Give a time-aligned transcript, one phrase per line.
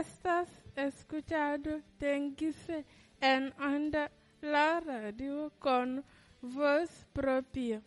[0.00, 2.86] Estás escuchando Tenguise
[3.20, 6.02] en Onda, la radio con
[6.40, 7.82] voz propia.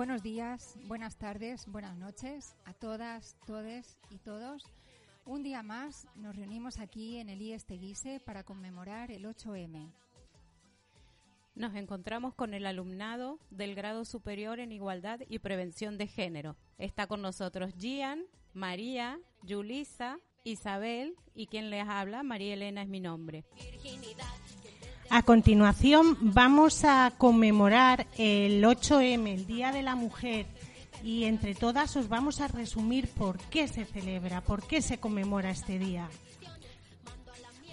[0.00, 4.62] Buenos días, buenas tardes, buenas noches a todas, todes y todos.
[5.26, 9.92] Un día más nos reunimos aquí en el IES Teguise para conmemorar el 8M.
[11.54, 16.56] Nos encontramos con el alumnado del grado superior en igualdad y prevención de género.
[16.78, 18.24] Está con nosotros Gian,
[18.54, 23.44] María, Yulisa, Isabel y quien les habla, María Elena es mi nombre.
[25.12, 30.46] A continuación vamos a conmemorar el 8M, el Día de la Mujer,
[31.02, 35.50] y entre todas os vamos a resumir por qué se celebra, por qué se conmemora
[35.50, 36.08] este día.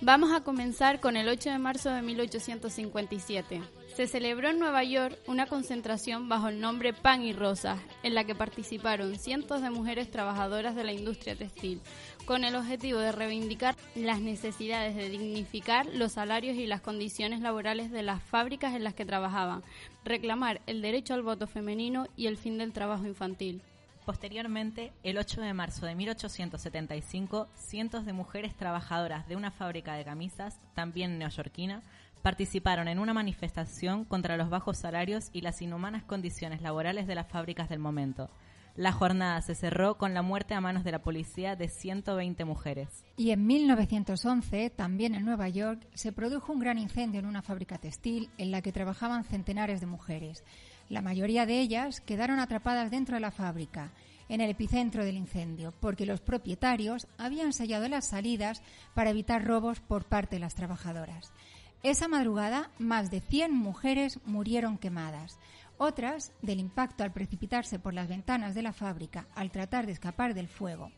[0.02, 3.62] Vamos a comenzar con el 8 de marzo de 1857.
[3.96, 8.24] Se celebró en Nueva York una concentración bajo el nombre Pan y Rosas, en la
[8.24, 11.82] que participaron cientos de mujeres trabajadoras de la industria textil,
[12.28, 17.90] con el objetivo de reivindicar las necesidades de dignificar los salarios y las condiciones laborales
[17.90, 19.64] de las fábricas en las que trabajaban,
[20.04, 23.62] reclamar el derecho al voto femenino y el fin del trabajo infantil.
[24.06, 30.04] Posteriormente, el 8 de marzo de 1875, cientos de mujeres trabajadoras de una fábrica de
[30.04, 31.82] camisas, también neoyorquina,
[32.22, 37.28] participaron en una manifestación contra los bajos salarios y las inhumanas condiciones laborales de las
[37.28, 38.30] fábricas del momento.
[38.78, 43.04] La jornada se cerró con la muerte a manos de la policía de 120 mujeres.
[43.18, 47.80] Y en 1911, también en Nueva York, se produjo un gran incendio en una fábrica
[47.80, 50.44] textil en la que trabajaban centenares de mujeres.
[50.90, 53.92] La mayoría de ellas quedaron atrapadas dentro de la fábrica,
[54.30, 58.62] en el epicentro del incendio, porque los propietarios habían sellado las salidas
[58.94, 61.34] para evitar robos por parte de las trabajadoras.
[61.82, 65.40] Esa madrugada, más de 100 mujeres murieron quemadas.
[65.78, 70.34] Otras, del impacto al precipitarse por las ventanas de la fábrica al tratar de escapar
[70.34, 70.92] del fuego.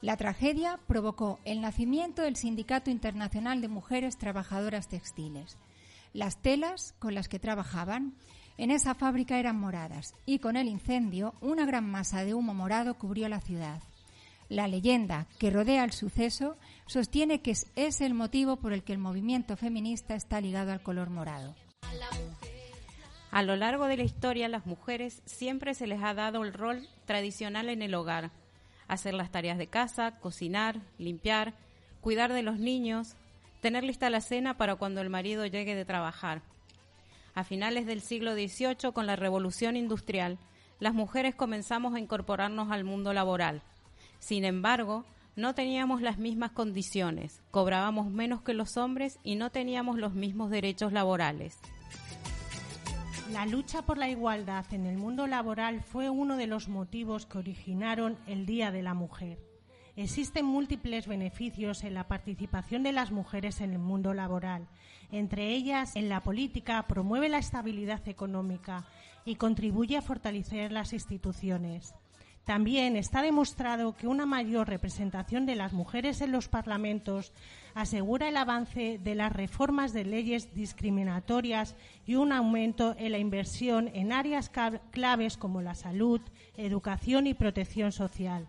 [0.00, 5.56] La tragedia provocó el nacimiento del Sindicato Internacional de Mujeres Trabajadoras Textiles.
[6.12, 8.14] Las telas con las que trabajaban
[8.58, 12.94] en esa fábrica eran moradas y con el incendio una gran masa de humo morado
[12.94, 13.82] cubrió la ciudad.
[14.48, 16.56] La leyenda que rodea el suceso
[16.86, 21.10] sostiene que es- el motivo por el que el movimiento feminista está ligado al color
[21.10, 21.54] morado.
[23.42, 26.88] Lo largo de la historia, a las mujeres siempre se les ha dado el rol
[27.04, 28.30] tradicional en el hogar.
[28.88, 31.54] Hacer las tareas de casa, cocinar, limpiar,
[32.00, 33.16] cuidar de los niños,
[33.60, 36.42] tener lista la cena para cuando el marido llegue de trabajar.
[37.34, 40.38] A finales del siglo XVIII, con la revolución industrial,
[40.78, 43.62] las mujeres comenzamos a incorporarnos al mundo laboral.
[44.18, 45.04] Sin embargo,
[45.34, 50.50] no teníamos las mismas condiciones, cobrábamos menos que los hombres y no teníamos los mismos
[50.50, 51.58] derechos laborales.
[53.32, 57.38] La lucha por la igualdad en el mundo laboral fue uno de los motivos que
[57.38, 59.38] originaron el Día de la Mujer.
[59.96, 64.68] Existen múltiples beneficios en la participación de las mujeres en el mundo laboral.
[65.10, 68.86] Entre ellas, en la política promueve la estabilidad económica
[69.24, 71.94] y contribuye a fortalecer las instituciones.
[72.46, 77.32] También está demostrado que una mayor representación de las mujeres en los parlamentos
[77.74, 81.74] asegura el avance de las reformas de leyes discriminatorias
[82.06, 84.52] y un aumento en la inversión en áreas
[84.92, 86.20] claves como la salud,
[86.56, 88.46] educación y protección social.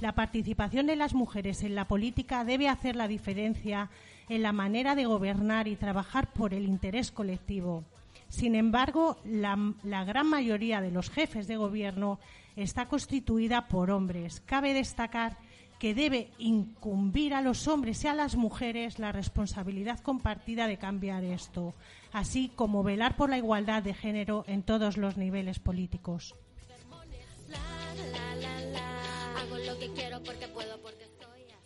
[0.00, 3.90] La participación de las mujeres en la política debe hacer la diferencia
[4.28, 7.84] en la manera de gobernar y trabajar por el interés colectivo.
[8.28, 9.56] Sin embargo, la,
[10.04, 12.18] gran mayoría de los jefes de gobierno
[12.56, 14.42] está constituida por hombres.
[14.44, 15.38] Cabe destacar
[15.78, 21.22] que debe incumbir a los hombres y a las mujeres la responsabilidad compartida de cambiar
[21.22, 21.74] esto,
[22.12, 26.34] así como velar por la igualdad de género en todos los niveles políticos.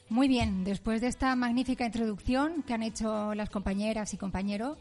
[0.09, 4.77] Muy bien, después de esta magnífica introducción que han hecho las compañeras y compañeros,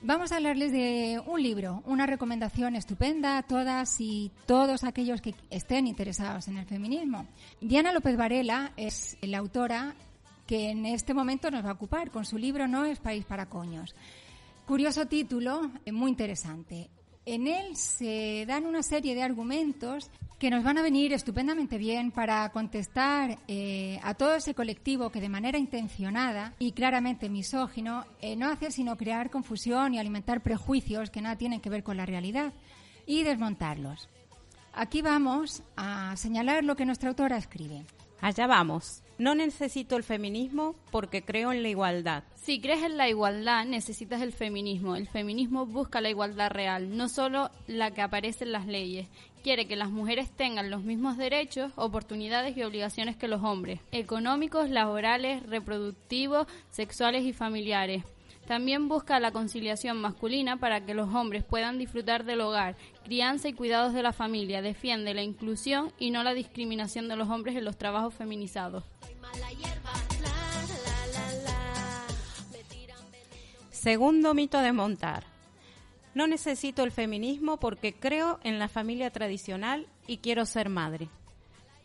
[0.00, 5.34] vamos a hablarles de un libro, una recomendación estupenda a todas y todos aquellos que
[5.50, 7.26] estén interesados en el feminismo.
[7.60, 9.94] Diana López Varela es la autora
[10.46, 13.46] que en este momento nos va a ocupar con su libro No es país para
[13.46, 13.94] coños.
[14.66, 16.90] Curioso título, eh, muy interesante.
[17.30, 22.10] En él se dan una serie de argumentos que nos van a venir estupendamente bien
[22.10, 28.34] para contestar eh, a todo ese colectivo que de manera intencionada y claramente misógino eh,
[28.34, 32.06] no hace sino crear confusión y alimentar prejuicios que nada tienen que ver con la
[32.06, 32.54] realidad
[33.04, 34.08] y desmontarlos.
[34.72, 37.84] Aquí vamos a señalar lo que nuestra autora escribe.
[38.20, 39.02] Allá vamos.
[39.18, 42.22] No necesito el feminismo porque creo en la igualdad.
[42.36, 44.94] Si crees en la igualdad, necesitas el feminismo.
[44.94, 49.08] El feminismo busca la igualdad real, no solo la que aparece en las leyes.
[49.42, 54.70] Quiere que las mujeres tengan los mismos derechos, oportunidades y obligaciones que los hombres, económicos,
[54.70, 58.04] laborales, reproductivos, sexuales y familiares.
[58.48, 63.52] También busca la conciliación masculina para que los hombres puedan disfrutar del hogar, crianza y
[63.52, 64.62] cuidados de la familia.
[64.62, 68.84] Defiende la inclusión y no la discriminación de los hombres en los trabajos feminizados.
[73.70, 75.24] Segundo mito de montar.
[76.14, 81.10] No necesito el feminismo porque creo en la familia tradicional y quiero ser madre.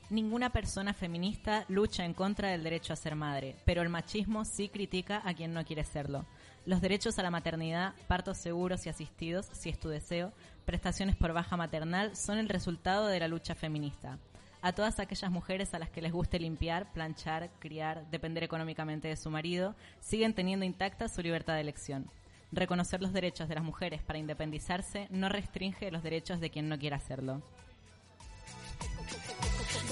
[0.10, 4.70] Ninguna persona feminista lucha en contra del derecho a ser madre, pero el machismo sí
[4.70, 6.26] critica a quien no quiere serlo.
[6.66, 10.32] Los derechos a la maternidad, partos seguros y asistidos, si es tu deseo,
[10.66, 14.18] prestaciones por baja maternal, son el resultado de la lucha feminista.
[14.62, 19.18] A todas aquellas mujeres a las que les guste limpiar, planchar, criar, depender económicamente de
[19.18, 22.10] su marido, siguen teniendo intacta su libertad de elección.
[22.54, 26.80] Reconocer los derechos de las mujeres para independizarse no restringe los derechos de quien no
[26.80, 27.42] quiera hacerlo.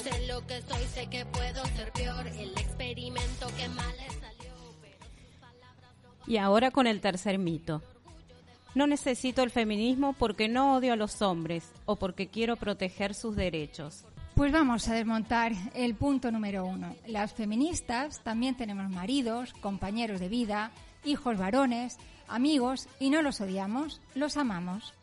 [0.04, 2.28] Sé lo que soy, sé que puedo ser peor.
[2.28, 4.31] El experimento que mal salió.
[6.28, 7.82] Y ahora con el tercer mito.
[8.74, 13.36] No necesito el feminismo porque no odio a los hombres o porque quiero proteger sus
[13.36, 14.06] derechos.
[14.36, 16.96] Pues vamos a desmontar el punto número uno.
[17.06, 20.72] Las feministas también tenemos maridos, compañeros de vida,
[21.04, 21.98] hijos varones,
[22.30, 24.94] amigos y no los odiamos, los amamos.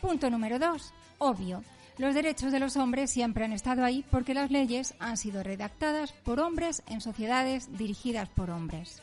[0.00, 0.94] Punto número dos.
[1.18, 1.64] Obvio.
[1.98, 6.12] Los derechos de los hombres siempre han estado ahí porque las leyes han sido redactadas
[6.12, 9.02] por hombres en sociedades dirigidas por hombres.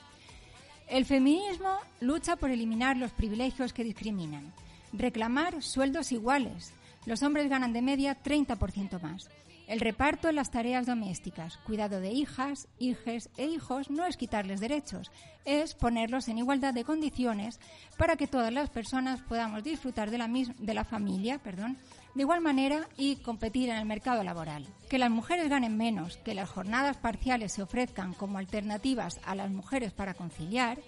[0.88, 4.54] El feminismo lucha por eliminar los privilegios que discriminan,
[4.94, 6.74] reclamar sueldos iguales.
[7.08, 9.30] Los hombres ganan de media 30% más.
[9.68, 14.60] El reparto en las tareas domésticas, cuidado de hijas, hijes e hijos no es quitarles
[14.60, 15.12] derechos,
[15.44, 17.60] es ponerlos en igualdad de condiciones
[17.98, 21.78] para que todas las personas podamos disfrutar de la, de la familia, perdón,
[22.16, 24.66] de igual manera y competir en el mercado laboral.
[24.90, 29.52] Que las mujeres ganen menos, que las jornadas parciales se ofrezcan como alternativas a las
[29.52, 30.80] mujeres para conciliar,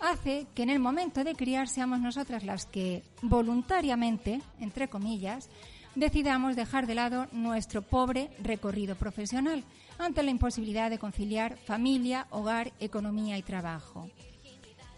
[0.00, 5.48] hace que en el momento de criar seamos nosotras las que voluntariamente, entre comillas,
[5.94, 9.64] decidamos dejar de lado nuestro pobre recorrido profesional
[9.98, 14.08] ante la imposibilidad de conciliar familia, hogar, economía y trabajo.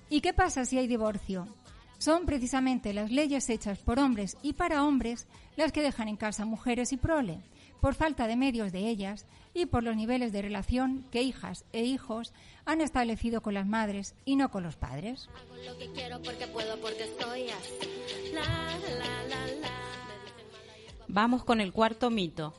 [0.08, 1.48] ¿Y qué pasa si hay divorcio?
[2.04, 6.44] Son precisamente las leyes hechas por hombres y para hombres las que dejan en casa
[6.44, 7.40] mujeres y prole,
[7.80, 9.24] por falta de medios de ellas
[9.54, 12.34] y por los niveles de relación que hijas e hijos
[12.66, 15.30] han establecido con las madres y no con los padres.
[21.08, 22.52] Vamos con el cuarto mito.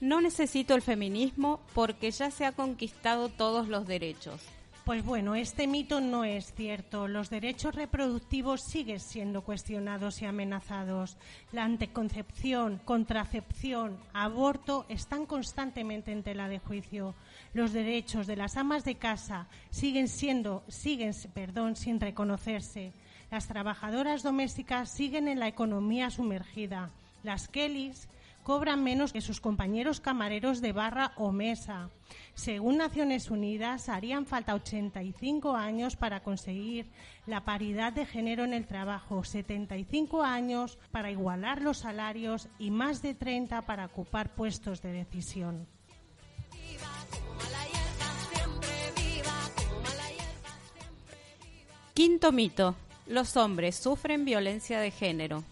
[0.00, 4.40] No necesito el feminismo porque ya se ha conquistado todos los derechos.
[4.84, 7.06] Pues bueno, este mito no es cierto.
[7.06, 11.16] Los derechos reproductivos siguen siendo cuestionados y amenazados.
[11.52, 17.14] La anticoncepción, contracepción, aborto están constantemente en tela de juicio.
[17.52, 22.92] Los derechos de las amas de casa siguen siendo, siguen, perdón, sin reconocerse.
[23.30, 26.90] Las trabajadoras domésticas siguen en la economía sumergida.
[27.22, 28.08] Las Kellys
[28.50, 31.88] cobran menos que sus compañeros camareros de barra o mesa.
[32.34, 36.90] Según Naciones Unidas, harían falta 85 años para conseguir
[37.26, 43.02] la paridad de género en el trabajo, 75 años para igualar los salarios y más
[43.02, 45.68] de 30 para ocupar puestos de decisión.
[51.94, 52.74] Quinto mito.
[53.06, 55.44] Los hombres sufren violencia de género.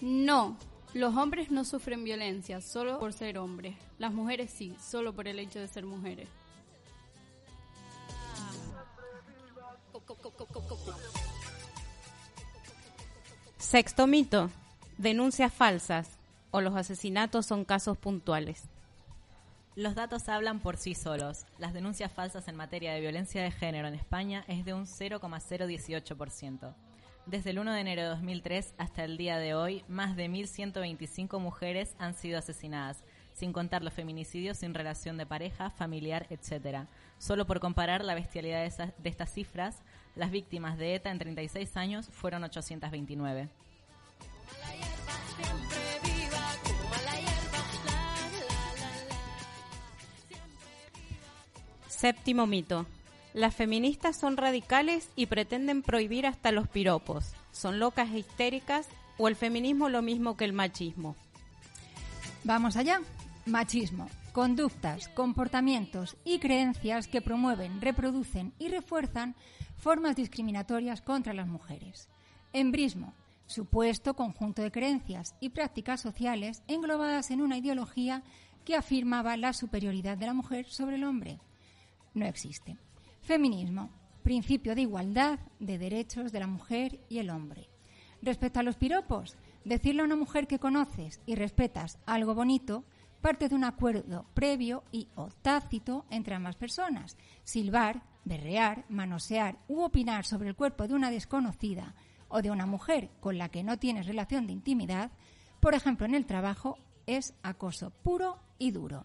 [0.00, 0.56] No,
[0.94, 3.76] los hombres no sufren violencia solo por ser hombres.
[3.98, 6.28] Las mujeres sí, solo por el hecho de ser mujeres.
[13.58, 14.50] Sexto mito.
[14.96, 16.08] Denuncias falsas
[16.50, 18.64] o los asesinatos son casos puntuales.
[19.76, 21.44] Los datos hablan por sí solos.
[21.58, 26.74] Las denuncias falsas en materia de violencia de género en España es de un 0,018%.
[27.28, 31.38] Desde el 1 de enero de 2003 hasta el día de hoy, más de 1.125
[31.38, 33.04] mujeres han sido asesinadas,
[33.34, 36.86] sin contar los feminicidios sin relación de pareja, familiar, etc.
[37.18, 39.82] Solo por comparar la bestialidad de, de estas cifras,
[40.16, 43.50] las víctimas de ETA en 36 años fueron 829.
[51.88, 52.86] Séptimo mito.
[53.34, 57.32] Las feministas son radicales y pretenden prohibir hasta los piropos.
[57.52, 61.14] Son locas e histéricas o el feminismo lo mismo que el machismo.
[62.44, 63.00] Vamos allá.
[63.46, 64.08] Machismo.
[64.32, 69.34] conductas, comportamientos y creencias que promueven, reproducen y refuerzan
[69.76, 72.08] formas discriminatorias contra las mujeres.
[72.52, 73.14] Embrismo,
[73.46, 78.22] supuesto conjunto de creencias y prácticas sociales englobadas en una ideología
[78.64, 81.40] que afirmaba la superioridad de la mujer sobre el hombre.
[82.14, 82.76] No existe.
[83.28, 83.90] Feminismo,
[84.22, 87.68] principio de igualdad de derechos de la mujer y el hombre.
[88.22, 92.84] Respecto a los piropos, decirle a una mujer que conoces y respetas algo bonito
[93.20, 97.18] parte de un acuerdo previo y o tácito entre ambas personas.
[97.44, 101.94] Silbar, berrear, manosear u opinar sobre el cuerpo de una desconocida
[102.28, 105.10] o de una mujer con la que no tienes relación de intimidad,
[105.60, 109.04] por ejemplo en el trabajo, es acoso puro y duro.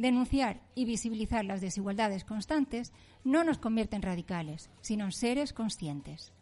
[0.00, 6.32] Denunciar y visibilizar las desigualdades constantes no nos convierte en radicales, sino en seres conscientes.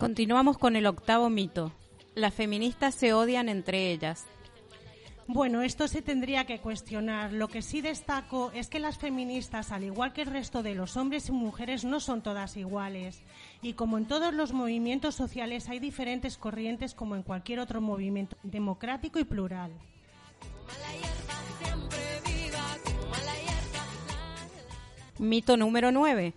[0.00, 1.72] Continuamos con el octavo mito.
[2.16, 4.26] Las feministas se odian entre ellas.
[5.30, 7.34] Bueno, esto se tendría que cuestionar.
[7.34, 10.96] Lo que sí destaco es que las feministas, al igual que el resto de los
[10.96, 13.20] hombres y mujeres, no son todas iguales.
[13.60, 18.38] Y como en todos los movimientos sociales hay diferentes corrientes como en cualquier otro movimiento
[18.42, 19.70] democrático y plural.
[25.18, 26.32] Mito número 9.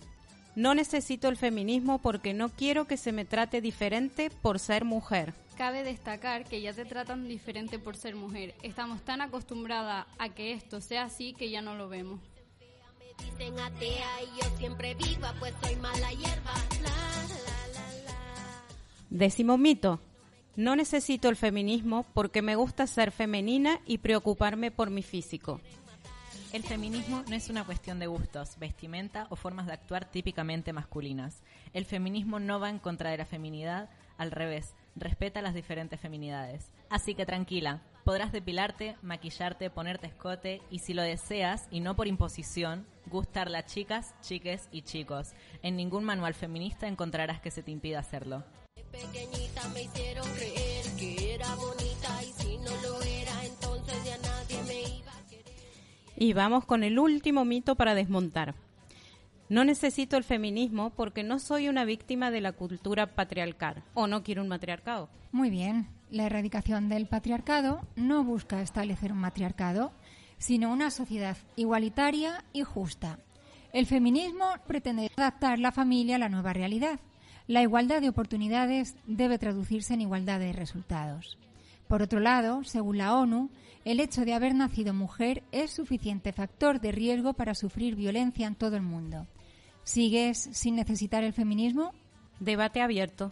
[0.58, 5.34] No necesito el feminismo porque no quiero que se me trate diferente por ser mujer.
[5.62, 8.56] Cabe destacar que ya te tratan diferente por ser mujer.
[8.64, 12.20] Estamos tan acostumbradas a que esto sea así que ya no lo vemos.
[19.12, 20.00] Décimo mito.
[20.56, 25.62] No necesito el feminismo porque me gusta ser femenina y preocuparme por mi físico.
[26.54, 31.44] El feminismo no es una cuestión de gustos, vestimenta o formas de actuar típicamente masculinas.
[31.72, 36.72] El feminismo no va en contra de la feminidad, al revés, respeta las diferentes feminidades.
[36.90, 42.08] Así que tranquila, podrás depilarte, maquillarte, ponerte escote y si lo deseas, y no por
[42.08, 45.34] imposición, gustarle a chicas, chiques y chicos.
[45.62, 48.44] En ningún manual feminista encontrarás que se te impida hacerlo.
[48.92, 54.62] Pequeñita me hicieron creer que era bonita y si no lo era, entonces ya nadie
[54.68, 55.54] me iba a querer.
[56.18, 58.56] Y vamos con el último mito para desmontar.
[59.52, 64.24] No necesito el feminismo porque no soy una víctima de la cultura patriarcal o no
[64.24, 65.10] quiero un matriarcado.
[65.34, 69.92] Muy bien, la erradicación del patriarcado no busca establecer un matriarcado,
[70.38, 73.20] sino una sociedad igualitaria y justa.
[73.74, 77.02] El feminismo pretende adaptar la familia a la nueva realidad.
[77.46, 81.38] La igualdad de oportunidades debe traducirse en igualdad de resultados.
[81.90, 83.50] Por otro lado, según la ONU,
[83.84, 88.56] el hecho de haber nacido mujer es suficiente factor de riesgo para sufrir violencia en
[88.56, 89.28] todo el mundo.
[89.84, 91.94] ¿Sigues sin necesitar el feminismo?
[92.40, 93.32] Debate abierto.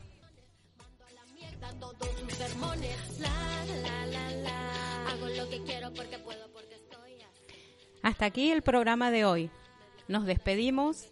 [8.01, 9.51] Hasta aquí el programa de hoy.
[10.07, 11.09] Nos despedimos.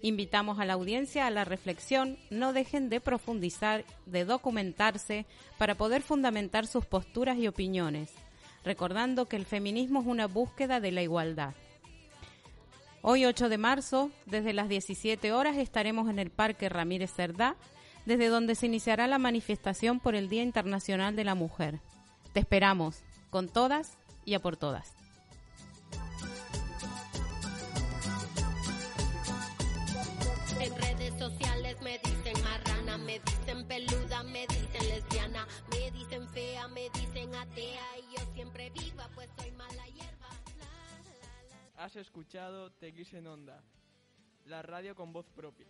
[0.00, 2.16] Invitamos a la audiencia a la reflexión.
[2.30, 5.26] No dejen de profundizar, de documentarse
[5.58, 8.12] para poder fundamentar sus posturas y opiniones,
[8.64, 11.54] recordando que el feminismo es una búsqueda de la igualdad.
[13.02, 17.56] Hoy 8 de marzo, desde las 17 horas, estaremos en el Parque Ramírez Cerdá,
[18.06, 21.80] desde donde se iniciará la manifestación por el Día Internacional de la Mujer.
[22.32, 24.94] Te esperamos, con todas y a por todas.
[30.60, 36.66] En redes sociales me dicen marrana, me dicen peluda, me dicen lesbiana, me dicen fea,
[36.68, 40.17] me dicen atea y yo siempre viva pues soy mala hierba.
[41.78, 43.62] Has escuchado Tequis en Onda,
[44.46, 45.68] la radio con voz propia.